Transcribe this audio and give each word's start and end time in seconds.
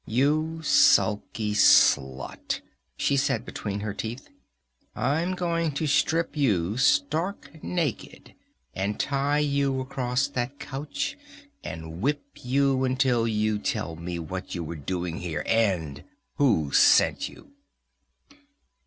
"You 0.07 0.61
sulky 0.63 1.53
slut!" 1.53 2.61
she 2.97 3.15
said 3.15 3.45
between 3.45 3.81
her 3.81 3.93
teeth. 3.93 4.29
"I'm 4.95 5.35
going 5.35 5.73
to 5.73 5.85
strip 5.85 6.35
you 6.35 6.75
stark 6.77 7.63
naked 7.63 8.33
and 8.73 8.99
tie 8.99 9.37
you 9.37 9.79
across 9.79 10.27
that 10.29 10.57
couch 10.59 11.19
and 11.63 12.01
whip 12.01 12.23
you 12.43 12.83
until 12.83 13.27
you 13.27 13.59
tell 13.59 13.95
me 13.95 14.17
what 14.17 14.55
you 14.55 14.63
were 14.63 14.75
doing 14.75 15.19
here, 15.19 15.43
and 15.45 16.03
who 16.37 16.71
sent 16.71 17.29
you!" 17.29 17.51